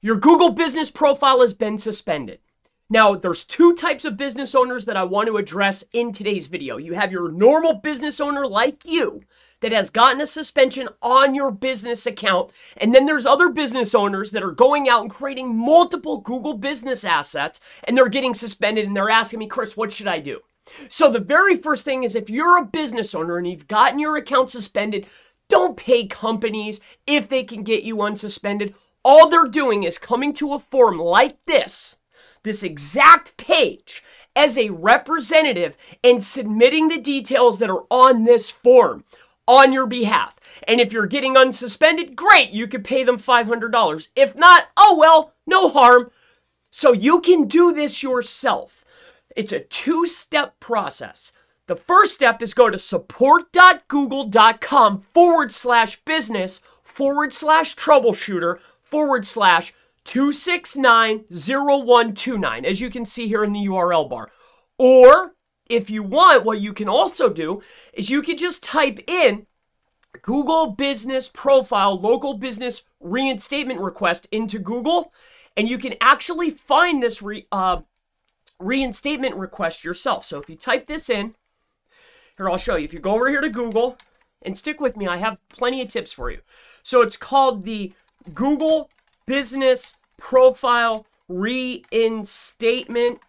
your 0.00 0.16
Google 0.16 0.50
business 0.50 0.90
profile 0.90 1.40
has 1.40 1.54
been 1.54 1.78
suspended. 1.78 2.38
Now, 2.90 3.16
there's 3.16 3.44
two 3.44 3.74
types 3.74 4.04
of 4.04 4.16
business 4.16 4.54
owners 4.54 4.86
that 4.86 4.96
I 4.96 5.04
want 5.04 5.26
to 5.26 5.36
address 5.36 5.84
in 5.92 6.12
today's 6.12 6.46
video. 6.46 6.78
You 6.78 6.94
have 6.94 7.12
your 7.12 7.30
normal 7.30 7.74
business 7.74 8.18
owner 8.18 8.46
like 8.46 8.86
you 8.86 9.22
that 9.60 9.72
has 9.72 9.90
gotten 9.90 10.20
a 10.20 10.26
suspension 10.26 10.88
on 11.02 11.34
your 11.34 11.50
business 11.50 12.06
account. 12.06 12.52
And 12.78 12.94
then 12.94 13.04
there's 13.04 13.26
other 13.26 13.50
business 13.50 13.94
owners 13.94 14.30
that 14.30 14.42
are 14.42 14.52
going 14.52 14.88
out 14.88 15.02
and 15.02 15.10
creating 15.10 15.54
multiple 15.54 16.18
Google 16.18 16.54
business 16.54 17.04
assets 17.04 17.60
and 17.84 17.96
they're 17.96 18.08
getting 18.08 18.34
suspended 18.34 18.86
and 18.86 18.96
they're 18.96 19.10
asking 19.10 19.40
me, 19.40 19.48
Chris, 19.48 19.76
what 19.76 19.92
should 19.92 20.06
I 20.06 20.20
do? 20.20 20.40
So 20.88 21.10
the 21.10 21.20
very 21.20 21.56
first 21.56 21.84
thing 21.84 22.04
is 22.04 22.14
if 22.14 22.30
you're 22.30 22.56
a 22.56 22.64
business 22.64 23.14
owner 23.14 23.36
and 23.36 23.46
you've 23.46 23.68
gotten 23.68 23.98
your 23.98 24.16
account 24.16 24.48
suspended, 24.48 25.06
don't 25.48 25.76
pay 25.76 26.06
companies 26.06 26.80
if 27.06 27.28
they 27.28 27.42
can 27.42 27.64
get 27.64 27.82
you 27.82 27.96
unsuspended. 27.96 28.74
All 29.04 29.28
they're 29.28 29.46
doing 29.46 29.84
is 29.84 29.98
coming 29.98 30.32
to 30.34 30.54
a 30.54 30.58
form 30.58 30.98
like 30.98 31.36
this, 31.46 31.96
this 32.42 32.62
exact 32.62 33.36
page, 33.36 34.02
as 34.34 34.56
a 34.56 34.70
representative 34.70 35.76
and 36.04 36.22
submitting 36.22 36.88
the 36.88 36.98
details 36.98 37.58
that 37.58 37.70
are 37.70 37.84
on 37.90 38.24
this 38.24 38.50
form 38.50 39.04
on 39.48 39.72
your 39.72 39.86
behalf. 39.86 40.36
And 40.68 40.80
if 40.80 40.92
you're 40.92 41.06
getting 41.06 41.34
unsuspended, 41.34 42.14
great, 42.14 42.50
you 42.50 42.68
could 42.68 42.84
pay 42.84 43.02
them 43.02 43.18
$500. 43.18 44.08
If 44.14 44.36
not, 44.36 44.68
oh 44.76 44.96
well, 44.98 45.32
no 45.46 45.70
harm. 45.70 46.10
So 46.70 46.92
you 46.92 47.20
can 47.20 47.48
do 47.48 47.72
this 47.72 48.02
yourself. 48.02 48.84
It's 49.34 49.52
a 49.52 49.60
two 49.60 50.04
step 50.06 50.60
process. 50.60 51.32
The 51.66 51.76
first 51.76 52.12
step 52.14 52.42
is 52.42 52.54
go 52.54 52.70
to 52.70 52.78
support.google.com 52.78 55.00
forward 55.00 55.52
slash 55.52 55.96
business 56.04 56.60
forward 56.82 57.32
slash 57.32 57.76
troubleshooter 57.76 58.58
forward 58.90 59.26
slash 59.26 59.72
2690129, 60.04 62.64
as 62.64 62.80
you 62.80 62.90
can 62.90 63.04
see 63.04 63.28
here 63.28 63.44
in 63.44 63.52
the 63.52 63.66
URL 63.66 64.08
bar. 64.08 64.30
Or 64.78 65.34
if 65.68 65.90
you 65.90 66.02
want, 66.02 66.44
what 66.44 66.60
you 66.60 66.72
can 66.72 66.88
also 66.88 67.28
do 67.28 67.62
is 67.92 68.08
you 68.08 68.22
can 68.22 68.38
just 68.38 68.62
type 68.62 69.00
in 69.06 69.46
Google 70.22 70.68
Business 70.68 71.28
Profile 71.28 72.00
Local 72.00 72.34
Business 72.34 72.82
Reinstatement 73.00 73.80
Request 73.80 74.26
into 74.32 74.58
Google, 74.58 75.12
and 75.56 75.68
you 75.68 75.78
can 75.78 75.94
actually 76.00 76.50
find 76.50 77.02
this 77.02 77.20
re, 77.20 77.46
uh, 77.52 77.82
reinstatement 78.58 79.34
request 79.34 79.84
yourself. 79.84 80.24
So 80.24 80.38
if 80.38 80.48
you 80.48 80.56
type 80.56 80.86
this 80.86 81.10
in, 81.10 81.34
here 82.36 82.48
I'll 82.48 82.56
show 82.56 82.76
you. 82.76 82.84
If 82.84 82.94
you 82.94 83.00
go 83.00 83.14
over 83.14 83.28
here 83.28 83.40
to 83.40 83.50
Google 83.50 83.98
and 84.42 84.56
stick 84.56 84.80
with 84.80 84.96
me, 84.96 85.06
I 85.06 85.18
have 85.18 85.38
plenty 85.48 85.82
of 85.82 85.88
tips 85.88 86.12
for 86.12 86.30
you. 86.30 86.40
So 86.82 87.02
it's 87.02 87.16
called 87.16 87.64
the 87.64 87.92
Google 88.34 88.90
Business 89.26 89.96
Profile 90.16 91.06
Reinstatement 91.28 93.20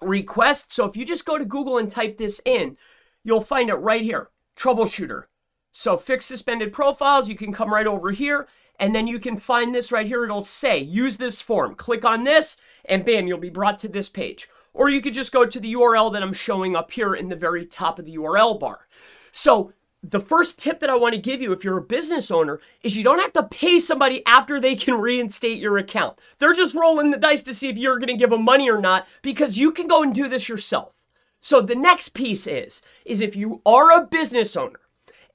Request. 0.00 0.72
So 0.72 0.86
if 0.86 0.96
you 0.96 1.04
just 1.04 1.24
go 1.24 1.38
to 1.38 1.44
Google 1.44 1.78
and 1.78 1.88
type 1.88 2.18
this 2.18 2.40
in, 2.44 2.76
you'll 3.24 3.42
find 3.42 3.68
it 3.70 3.74
right 3.74 4.02
here. 4.02 4.30
Troubleshooter. 4.56 5.24
So 5.72 5.96
fix 5.96 6.26
suspended 6.26 6.72
profiles, 6.72 7.28
you 7.28 7.36
can 7.36 7.52
come 7.52 7.72
right 7.72 7.86
over 7.86 8.10
here 8.10 8.48
and 8.78 8.94
then 8.94 9.06
you 9.06 9.18
can 9.18 9.38
find 9.38 9.74
this 9.74 9.92
right 9.92 10.06
here. 10.06 10.24
It'll 10.24 10.42
say 10.42 10.78
use 10.78 11.18
this 11.18 11.40
form. 11.40 11.74
Click 11.74 12.04
on 12.04 12.24
this 12.24 12.56
and 12.84 13.04
bam, 13.04 13.26
you'll 13.26 13.38
be 13.38 13.50
brought 13.50 13.78
to 13.80 13.88
this 13.88 14.08
page. 14.08 14.48
Or 14.72 14.88
you 14.88 15.00
could 15.00 15.14
just 15.14 15.32
go 15.32 15.44
to 15.44 15.60
the 15.60 15.74
URL 15.74 16.12
that 16.12 16.22
I'm 16.22 16.32
showing 16.32 16.74
up 16.74 16.90
here 16.92 17.14
in 17.14 17.28
the 17.28 17.36
very 17.36 17.66
top 17.66 17.98
of 17.98 18.06
the 18.06 18.16
URL 18.16 18.58
bar. 18.58 18.88
So 19.32 19.72
the 20.02 20.20
first 20.20 20.58
tip 20.58 20.80
that 20.80 20.90
I 20.90 20.96
want 20.96 21.14
to 21.14 21.20
give 21.20 21.42
you 21.42 21.52
if 21.52 21.62
you're 21.62 21.78
a 21.78 21.82
business 21.82 22.30
owner 22.30 22.60
is 22.82 22.96
you 22.96 23.04
don't 23.04 23.20
have 23.20 23.34
to 23.34 23.42
pay 23.42 23.78
somebody 23.78 24.24
after 24.26 24.58
they 24.58 24.74
can 24.74 24.94
reinstate 24.94 25.58
your 25.58 25.76
account. 25.76 26.18
They're 26.38 26.54
just 26.54 26.74
rolling 26.74 27.10
the 27.10 27.18
dice 27.18 27.42
to 27.44 27.54
see 27.54 27.68
if 27.68 27.76
you're 27.76 27.98
going 27.98 28.08
to 28.08 28.16
give 28.16 28.30
them 28.30 28.44
money 28.44 28.70
or 28.70 28.80
not 28.80 29.06
because 29.20 29.58
you 29.58 29.72
can 29.72 29.86
go 29.86 30.02
and 30.02 30.14
do 30.14 30.26
this 30.28 30.48
yourself. 30.48 30.94
So 31.40 31.60
the 31.60 31.74
next 31.74 32.10
piece 32.10 32.46
is 32.46 32.82
is 33.04 33.20
if 33.20 33.36
you 33.36 33.60
are 33.66 33.92
a 33.92 34.06
business 34.06 34.56
owner 34.56 34.80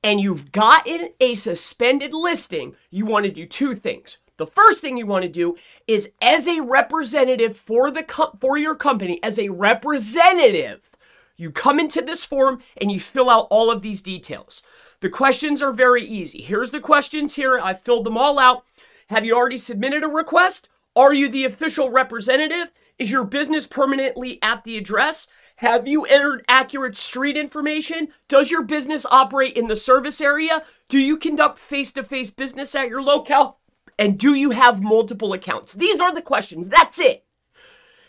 and 0.04 0.20
you've 0.22 0.52
gotten 0.52 1.10
a 1.20 1.34
suspended 1.34 2.14
listing, 2.14 2.76
you 2.90 3.06
want 3.06 3.26
to 3.26 3.32
do 3.32 3.46
two 3.46 3.76
things. 3.76 4.20
The 4.38 4.48
first 4.48 4.82
thing 4.82 4.98
you 4.98 5.06
want 5.06 5.24
to 5.24 5.30
do 5.30 5.56
is 5.88 6.12
as 6.22 6.48
a 6.48 6.60
representative 6.60 7.58
for 7.58 7.90
the 7.90 8.04
co- 8.04 8.38
for 8.42 8.58
your 8.58 8.76
company 8.76 9.20
as 9.24 9.40
a 9.40 9.50
representative, 9.50 10.92
you 11.38 11.52
come 11.52 11.80
into 11.80 12.02
this 12.02 12.24
form 12.24 12.62
and 12.80 12.92
you 12.92 13.00
fill 13.00 13.30
out 13.30 13.48
all 13.50 13.70
of 13.70 13.82
these 13.82 14.02
details. 14.02 14.64
The 15.02 15.10
questions 15.10 15.62
are 15.62 15.74
very 15.74 16.04
easy. 16.04 16.42
Here's 16.42 16.72
the 16.72 16.80
questions 16.80 17.36
here. 17.36 17.60
I 17.60 17.74
filled 17.74 18.06
them 18.06 18.18
all 18.18 18.40
out. 18.40 18.64
Have 19.08 19.26
you 19.26 19.36
already 19.36 19.58
submitted 19.58 20.04
a 20.04 20.08
request? 20.08 20.70
Are 20.96 21.14
you 21.14 21.28
the 21.28 21.46
official 21.46 21.90
representative? 21.90 22.72
Is 22.98 23.12
your 23.12 23.26
business 23.26 23.68
permanently 23.68 24.40
at 24.42 24.64
the 24.64 24.78
address? 24.78 25.28
Have 25.58 25.88
you 25.88 26.06
entered 26.06 26.44
accurate 26.48 26.96
street 26.96 27.38
information? 27.38 28.10
Does 28.28 28.52
your 28.52 28.64
business 28.64 29.06
operate 29.12 29.56
in 29.56 29.68
the 29.68 29.76
service 29.76 30.20
area? 30.22 30.64
Do 30.90 30.98
you 30.98 31.18
conduct 31.18 31.60
face 31.60 31.92
to 31.94 32.04
face 32.04 32.30
business 32.30 32.74
at 32.76 32.90
your 32.90 33.02
locale? 33.02 33.60
And 33.98 34.18
do 34.18 34.34
you 34.34 34.52
have 34.52 34.82
multiple 34.82 35.34
accounts? 35.34 35.74
These 35.74 36.00
are 36.00 36.14
the 36.14 36.22
questions. 36.22 36.70
That's 36.70 37.00
it. 37.00 37.26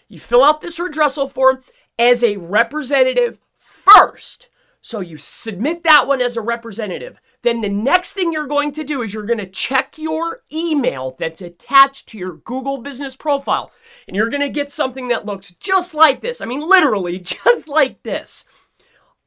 You 0.08 0.18
fill 0.20 0.44
out 0.44 0.60
this 0.60 0.78
redressal 0.78 1.30
form 1.30 1.62
as 1.98 2.22
a 2.22 2.36
representative 2.36 3.38
first. 3.56 4.48
So 4.86 5.00
you 5.00 5.18
submit 5.18 5.82
that 5.82 6.06
one 6.06 6.20
as 6.20 6.36
a 6.36 6.40
representative. 6.40 7.18
Then 7.42 7.60
the 7.60 7.68
next 7.68 8.12
thing 8.12 8.32
you're 8.32 8.46
going 8.46 8.70
to 8.70 8.84
do 8.84 9.02
is 9.02 9.12
you're 9.12 9.26
going 9.26 9.40
to 9.40 9.46
check 9.46 9.98
your 9.98 10.42
email 10.52 11.16
that's 11.18 11.42
attached 11.42 12.08
to 12.10 12.18
your 12.18 12.34
Google 12.36 12.78
business 12.78 13.16
profile. 13.16 13.72
And 14.06 14.14
you're 14.14 14.30
going 14.30 14.42
to 14.42 14.48
get 14.48 14.70
something 14.70 15.08
that 15.08 15.26
looks 15.26 15.50
just 15.58 15.92
like 15.92 16.20
this. 16.20 16.40
I 16.40 16.46
mean, 16.46 16.60
literally 16.60 17.18
just 17.20 17.66
like 17.66 18.04
this. 18.04 18.44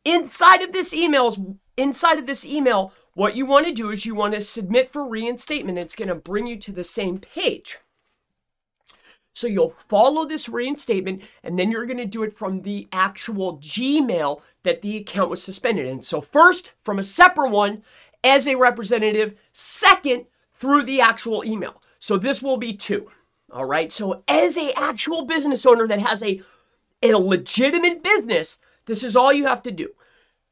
Inside 0.06 0.62
of 0.62 0.72
this 0.72 0.94
email, 0.94 1.58
inside 1.76 2.20
of 2.20 2.26
this 2.26 2.46
email, 2.46 2.94
what 3.14 3.36
you 3.36 3.46
want 3.46 3.68
to 3.68 3.74
do 3.74 3.90
is 3.90 4.06
you 4.06 4.16
want 4.16 4.36
to 4.36 4.42
submit 4.42 4.94
for 4.94 5.06
reinstatement. 5.06 5.78
It's 5.78 5.96
going 5.96 6.08
to 6.08 6.16
bring 6.16 6.48
you 6.48 6.56
to 6.56 6.72
the 6.72 6.86
same 6.86 7.20
page. 7.20 7.80
So 9.34 9.48
you'll 9.48 9.76
follow 9.88 10.26
this 10.26 10.50
reinstatement 10.50 11.22
and 11.44 11.58
then 11.58 11.72
you're 11.72 11.86
going 11.86 11.98
to 11.98 12.06
do 12.06 12.24
it 12.24 12.38
from 12.38 12.62
the 12.62 12.88
actual 12.92 13.58
Gmail 13.58 14.42
that 14.64 14.82
the 14.82 14.98
account 14.98 15.30
was 15.30 15.42
suspended 15.42 15.86
in. 15.86 16.04
So 16.04 16.20
first 16.22 16.74
from 16.84 17.00
a 17.00 17.04
separate 17.04 17.52
one 17.52 17.84
as 18.24 18.48
a 18.48 18.56
representative, 18.56 19.36
second 19.54 20.26
through 20.54 20.84
the 20.84 21.00
actual 21.00 21.46
email. 21.46 21.82
So 22.00 22.18
this 22.18 22.42
will 22.42 22.58
be 22.58 22.74
two. 22.74 23.10
All 23.52 23.66
right. 23.66 23.92
So 23.92 24.24
as 24.28 24.58
a 24.58 24.74
actual 24.74 25.26
business 25.26 25.66
owner 25.66 25.88
that 25.88 26.00
has 26.00 26.22
a 26.22 26.42
a 27.02 27.14
legitimate 27.14 28.04
business, 28.04 28.60
this 28.86 29.04
is 29.04 29.16
all 29.16 29.32
you 29.32 29.46
have 29.48 29.64
to 29.64 29.72
do. 29.72 29.90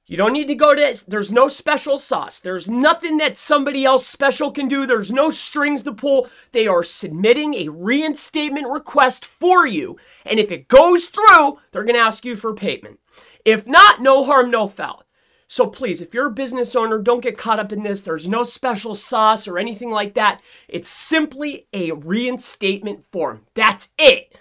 You 0.08 0.16
don't 0.16 0.32
need 0.32 0.48
to 0.48 0.56
go 0.56 0.74
to, 0.74 1.04
there's 1.06 1.34
no 1.34 1.50
special 1.50 2.00
sauce. 2.00 2.40
There's 2.40 2.70
nothing 2.70 3.18
that 3.18 3.38
somebody 3.38 3.84
else 3.84 4.08
special 4.08 4.52
can 4.52 4.70
do. 4.70 4.86
There's 4.86 5.12
no 5.12 5.32
strings 5.32 5.84
to 5.84 5.92
pull. 5.92 6.30
They 6.54 6.66
are 6.66 6.82
submitting 6.82 7.54
a 7.54 7.68
reinstatement 7.68 8.70
request 8.70 9.26
for 9.26 9.68
you. 9.68 9.98
And 10.26 10.40
if 10.40 10.50
it 10.50 10.70
goes 10.70 11.08
through, 11.08 11.60
they're 11.72 11.84
going 11.84 11.96
to 11.96 12.02
ask 12.02 12.24
you 12.24 12.38
for 12.38 12.54
payment. 12.54 13.00
If 13.44 13.68
not, 13.68 14.02
no 14.02 14.24
harm, 14.24 14.50
no 14.50 14.70
foul. 14.70 15.04
So 15.50 15.68
please, 15.68 16.00
if 16.00 16.14
you're 16.14 16.28
a 16.28 16.32
business 16.32 16.74
owner, 16.74 17.00
don't 17.00 17.22
get 17.22 17.38
caught 17.38 17.60
up 17.60 17.74
in 17.74 17.84
this. 17.84 18.00
There's 18.00 18.30
no 18.30 18.46
special 18.46 18.96
sauce 18.96 19.46
or 19.46 19.58
anything 19.58 19.92
like 19.92 20.14
that. 20.14 20.42
It's 20.70 20.90
simply 20.90 21.68
a 21.74 21.92
reinstatement 21.92 23.04
form. 23.12 23.46
That's 23.56 23.90
it. 23.98 24.38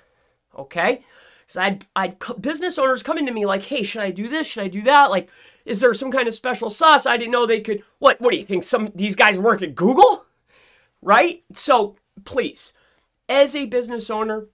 Okay? 0.56 1.04
Because 1.56 1.86
I'd, 1.96 2.18
I'd 2.18 2.42
business 2.42 2.78
owners 2.78 3.02
coming 3.02 3.26
to 3.26 3.32
me 3.32 3.46
like, 3.46 3.64
hey, 3.64 3.82
should 3.82 4.02
I 4.02 4.10
do 4.10 4.28
this? 4.28 4.46
Should 4.46 4.64
I 4.64 4.68
do 4.68 4.82
that? 4.82 5.10
Like, 5.10 5.30
is 5.64 5.80
there 5.80 5.94
some 5.94 6.12
kind 6.12 6.28
of 6.28 6.34
special 6.34 6.70
sauce? 6.70 7.06
I 7.06 7.16
didn't 7.16 7.32
know 7.32 7.46
they 7.46 7.60
could. 7.60 7.82
What? 7.98 8.20
What 8.20 8.30
do 8.30 8.36
you 8.36 8.44
think? 8.44 8.64
Some 8.64 8.90
these 8.94 9.16
guys 9.16 9.38
work 9.38 9.62
at 9.62 9.74
Google, 9.74 10.26
right? 11.00 11.42
So 11.54 11.96
please, 12.24 12.74
as 13.28 13.56
a 13.56 13.66
business 13.66 14.10
owner, 14.10 14.46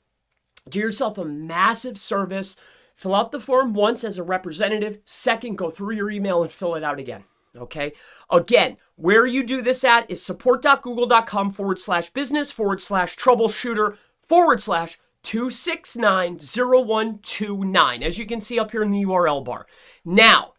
do 0.69 0.79
yourself 0.79 1.19
a 1.19 1.25
massive 1.25 1.99
service. 1.99 2.57
Fill 2.95 3.15
out 3.15 3.33
the 3.33 3.41
form 3.41 3.75
once 3.75 4.05
as 4.05 4.17
a 4.17 4.23
representative. 4.23 4.99
Second, 5.05 5.59
go 5.59 5.71
through 5.71 5.97
your 5.97 6.11
email 6.11 6.43
and 6.43 6.53
fill 6.53 6.77
it 6.77 6.85
out 6.85 7.01
again. 7.01 7.25
Okay. 7.57 7.93
Again, 8.31 8.77
where 8.95 9.27
you 9.27 9.43
do 9.43 9.61
this 9.61 9.83
at 9.83 10.09
is 10.11 10.25
support.google.com 10.25 11.51
forward 11.51 11.81
slash 11.81 12.11
business 12.11 12.53
forward 12.53 12.81
slash 12.81 13.17
troubleshooter 13.17 13.97
forward 14.27 14.61
slash 14.61 14.99
2690129, 15.25 18.03
as 18.03 18.19
you 18.19 18.27
can 18.27 18.41
see 18.41 18.59
up 18.59 18.73
here 18.73 18.83
in 18.83 18.91
the 18.91 19.05
URL 19.05 19.45
bar. 19.45 19.67
Now, 20.05 20.55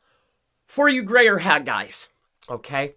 for 0.66 0.90
you 0.90 1.04
grayer 1.04 1.40
hat 1.40 1.66
guys, 1.66 2.10
okay? 2.50 2.96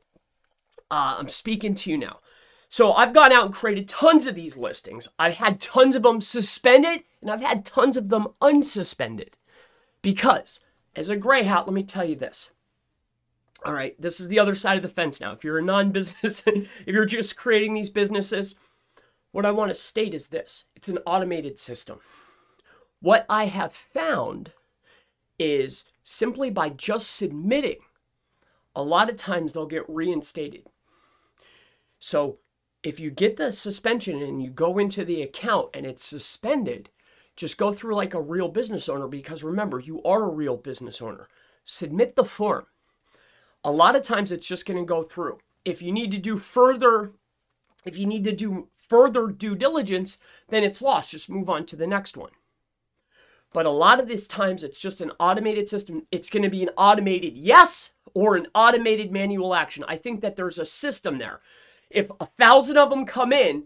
Uh, 0.90 1.16
I'm 1.18 1.28
speaking 1.28 1.74
to 1.74 1.90
you 1.90 1.98
now. 1.98 2.20
So 2.68 2.92
I've 2.92 3.12
gone 3.12 3.32
out 3.32 3.46
and 3.46 3.54
created 3.54 3.88
tons 3.88 4.26
of 4.26 4.34
these 4.34 4.56
listings. 4.56 5.08
I've 5.18 5.36
had 5.36 5.60
tons 5.60 5.96
of 5.96 6.02
them 6.02 6.20
suspended, 6.20 7.04
and 7.20 7.30
I've 7.30 7.42
had 7.42 7.64
tons 7.64 7.96
of 7.96 8.08
them 8.08 8.28
unsuspended. 8.40 9.30
Because, 10.02 10.60
as 10.94 11.08
a 11.08 11.16
gray 11.16 11.44
hat, 11.44 11.66
let 11.66 11.74
me 11.74 11.82
tell 11.82 12.04
you 12.04 12.16
this. 12.16 12.50
All 13.64 13.72
right, 13.72 14.00
this 14.00 14.20
is 14.20 14.28
the 14.28 14.38
other 14.38 14.54
side 14.54 14.76
of 14.76 14.82
the 14.82 14.88
fence 14.88 15.20
now. 15.20 15.32
If 15.32 15.42
you're 15.42 15.58
a 15.58 15.62
non 15.62 15.90
business, 15.90 16.42
if 16.46 16.86
you're 16.86 17.04
just 17.04 17.36
creating 17.36 17.74
these 17.74 17.90
businesses, 17.90 18.56
what 19.36 19.44
I 19.44 19.50
want 19.50 19.68
to 19.68 19.74
state 19.74 20.14
is 20.14 20.28
this 20.28 20.64
it's 20.74 20.88
an 20.88 20.96
automated 21.04 21.58
system. 21.58 22.00
What 23.00 23.26
I 23.28 23.44
have 23.44 23.74
found 23.74 24.52
is 25.38 25.84
simply 26.02 26.48
by 26.48 26.70
just 26.70 27.14
submitting, 27.14 27.80
a 28.74 28.82
lot 28.82 29.10
of 29.10 29.16
times 29.16 29.52
they'll 29.52 29.66
get 29.66 29.84
reinstated. 29.88 30.68
So 31.98 32.38
if 32.82 32.98
you 32.98 33.10
get 33.10 33.36
the 33.36 33.52
suspension 33.52 34.22
and 34.22 34.42
you 34.42 34.48
go 34.48 34.78
into 34.78 35.04
the 35.04 35.20
account 35.20 35.68
and 35.74 35.84
it's 35.84 36.06
suspended, 36.06 36.88
just 37.36 37.58
go 37.58 37.74
through 37.74 37.94
like 37.94 38.14
a 38.14 38.20
real 38.22 38.48
business 38.48 38.88
owner 38.88 39.06
because 39.06 39.44
remember, 39.44 39.78
you 39.78 40.02
are 40.02 40.24
a 40.24 40.34
real 40.34 40.56
business 40.56 41.02
owner. 41.02 41.28
Submit 41.62 42.16
the 42.16 42.24
form. 42.24 42.64
A 43.62 43.70
lot 43.70 43.96
of 43.96 44.02
times 44.02 44.32
it's 44.32 44.48
just 44.48 44.64
going 44.64 44.78
to 44.78 44.86
go 44.86 45.02
through. 45.02 45.40
If 45.62 45.82
you 45.82 45.92
need 45.92 46.10
to 46.12 46.18
do 46.18 46.38
further, 46.38 47.12
if 47.84 47.98
you 47.98 48.06
need 48.06 48.24
to 48.24 48.32
do 48.32 48.68
further 48.88 49.28
due 49.28 49.54
diligence, 49.54 50.18
then 50.48 50.64
it's 50.64 50.82
lost. 50.82 51.10
Just 51.10 51.30
move 51.30 51.48
on 51.48 51.66
to 51.66 51.76
the 51.76 51.86
next 51.86 52.16
one. 52.16 52.30
But 53.52 53.66
a 53.66 53.70
lot 53.70 54.00
of 54.00 54.08
these 54.08 54.26
times 54.26 54.62
it's 54.62 54.78
just 54.78 55.00
an 55.00 55.12
automated 55.18 55.68
system. 55.68 56.06
It's 56.12 56.28
going 56.30 56.42
to 56.42 56.50
be 56.50 56.62
an 56.62 56.70
automated 56.76 57.36
yes 57.36 57.92
or 58.14 58.36
an 58.36 58.48
automated 58.54 59.10
manual 59.10 59.54
action. 59.54 59.84
I 59.88 59.96
think 59.96 60.20
that 60.20 60.36
there's 60.36 60.58
a 60.58 60.66
system 60.66 61.18
there. 61.18 61.40
If 61.88 62.10
a 62.20 62.26
thousand 62.26 62.76
of 62.76 62.90
them 62.90 63.06
come 63.06 63.32
in, 63.32 63.64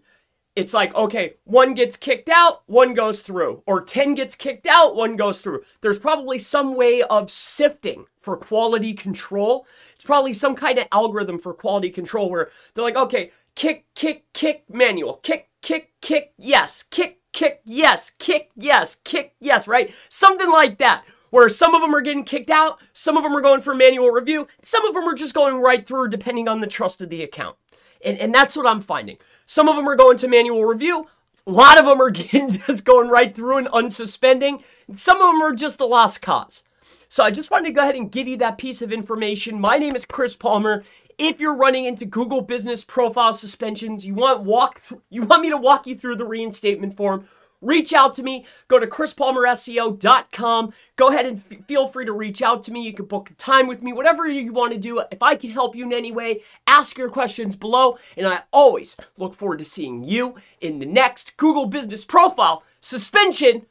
it's 0.57 0.75
like, 0.75 0.95
okay, 0.95 1.35
one 1.45 1.75
gets 1.75 1.97
kicked 1.97 2.29
out, 2.29 2.63
one 2.67 2.93
goes 2.93 3.21
through, 3.21 3.63
or 3.67 3.83
10 3.83 4.15
gets 4.15 4.35
kicked 4.35 4.67
out, 4.67 4.97
one 4.97 5.17
goes 5.17 5.41
through. 5.41 5.63
There's 5.81 5.99
probably 5.99 6.39
some 6.39 6.75
way 6.75 7.03
of 7.03 7.31
sifting 7.31 8.07
for 8.21 8.37
quality 8.37 8.93
control. 8.93 9.67
It's 9.95 10.05
probably 10.05 10.35
some 10.35 10.57
kind 10.57 10.79
of 10.79 10.89
algorithm 10.93 11.39
for 11.39 11.55
quality 11.55 11.91
control 11.91 12.31
where 12.31 12.51
they're 12.75 12.85
like, 12.85 12.97
okay, 12.97 13.31
kick, 13.55 13.87
kick, 13.95 14.25
kick, 14.33 14.65
manual, 14.69 15.15
kick, 15.15 15.49
kick, 15.63 15.93
kick, 16.01 16.33
yes, 16.37 16.83
kick, 16.91 17.21
kick, 17.33 17.61
yes, 17.65 18.11
kick, 18.19 18.51
yes, 18.57 18.97
kick, 19.05 19.35
yes, 19.41 19.69
right? 19.69 19.95
Something 20.09 20.51
like 20.51 20.79
that. 20.79 21.05
Where 21.31 21.49
some 21.49 21.77
of 21.77 21.81
them 21.81 21.95
are 21.95 22.01
getting 22.01 22.25
kicked 22.25 22.51
out, 22.51 22.81
some 22.93 23.17
of 23.17 23.23
them 23.23 23.37
are 23.37 23.41
going 23.41 23.61
for 23.61 23.73
manual 23.73 24.11
review, 24.11 24.49
some 24.63 24.85
of 24.85 24.95
them 24.95 25.05
are 25.05 25.15
just 25.15 25.33
going 25.33 25.57
right 25.57 25.87
through 25.87 26.09
depending 26.09 26.49
on 26.49 26.61
the 26.61 26.67
trust 26.67 27.01
of 27.01 27.09
the 27.09 27.23
account. 27.23 27.57
And, 28.05 28.19
and 28.19 28.35
that's 28.35 28.57
what 28.57 28.67
I'm 28.67 28.81
finding. 28.81 29.19
Some 29.47 29.69
of 29.69 29.77
them 29.77 29.89
are 29.89 29.97
going 29.97 30.17
to 30.19 30.29
manual 30.29 30.65
review. 30.65 31.07
A 31.47 31.51
lot 31.51 31.79
of 31.79 31.87
them 31.87 32.01
are 32.01 32.11
getting, 32.11 32.49
just 32.51 32.85
going 32.85 33.09
right 33.09 33.35
through 33.35 33.59
and 33.59 33.69
unsuspending. 33.69 34.63
And 34.89 34.99
some 34.99 35.19
of 35.19 35.29
them 35.29 35.43
are 35.43 35.55
just 35.55 35.81
a 35.81 35.85
lost 35.85 36.21
cause. 36.21 36.65
So 37.09 37.25
I 37.25 37.31
just 37.31 37.51
wanted 37.51 37.67
to 37.67 37.73
go 37.73 37.83
ahead 37.83 37.97
and 37.97 38.11
give 38.11 38.29
you 38.29 38.37
that 38.39 38.59
piece 38.59 38.83
of 38.83 38.93
information. 38.93 39.61
My 39.61 39.79
name 39.79 39.97
is 39.97 40.05
Chris 40.05 40.37
Palmer. 40.37 40.85
If 41.23 41.39
you're 41.39 41.55
running 41.55 41.85
into 41.85 42.07
Google 42.07 42.41
Business 42.41 42.83
Profile 42.83 43.35
suspensions, 43.35 44.07
you 44.07 44.15
want 44.15 44.41
walk 44.41 44.81
th- 44.83 45.03
you 45.11 45.23
want 45.23 45.43
me 45.43 45.51
to 45.51 45.57
walk 45.59 45.87
you 45.87 45.95
through 45.95 46.17
the 46.17 46.25
reinstatement 46.25 46.97
form 46.97 47.27
reach 47.61 47.93
out 47.93 48.15
to 48.15 48.23
me. 48.23 48.47
Go 48.69 48.79
to 48.79 48.87
chrispalmerseo.com. 48.87 50.73
Go 50.97 51.09
ahead 51.09 51.27
and 51.27 51.43
f- 51.51 51.59
feel 51.67 51.89
free 51.89 52.05
to 52.07 52.13
reach 52.13 52.43
out 52.43 52.63
to 52.65 52.73
me. 52.73 52.83
You 52.83 52.95
can 52.95 53.05
book 53.05 53.33
time 53.39 53.67
with 53.67 53.83
me, 53.83 53.93
whatever 53.93 54.27
you 54.27 54.51
want 54.51 54.73
to 54.73 54.79
do. 54.79 55.03
If 55.11 55.23
I 55.23 55.35
can 55.35 55.51
help 55.51 55.77
you 55.77 55.85
in 55.85 55.93
any 55.93 56.11
way, 56.11 56.41
ask 56.67 56.97
your 56.97 57.11
questions 57.11 57.57
below. 57.57 57.99
And 58.17 58.27
I 58.27 58.43
always 58.51 58.97
look 59.17 59.35
forward 59.35 59.59
to 59.59 59.65
seeing 59.65 60.05
you 60.05 60.37
in 60.61 60.79
the 60.79 60.87
next 60.87 61.37
Google 61.37 61.67
Business 61.67 62.05
Profile 62.05 62.63
suspension, 62.81 63.67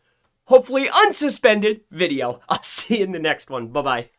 hopefully 0.45 0.87
unsuspended 0.87 1.81
video. 1.91 2.41
I'll 2.49 2.63
see 2.63 2.99
you 2.99 3.05
in 3.05 3.11
the 3.11 3.19
next 3.19 3.49
one. 3.49 3.67
Bye 3.69 3.81
bye. 3.81 4.18